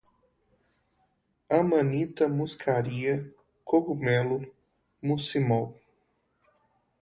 amanita 1.59 2.23
muscaria, 2.35 3.13
cogumelo, 3.67 4.37
muscimol 5.05 5.67